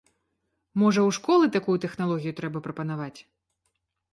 Можа, 0.83 1.03
у 1.09 1.11
школы 1.17 1.49
такую 1.57 1.75
тэхналогію 1.83 2.33
трэба 2.41 2.63
прапанаваць? 2.69 3.15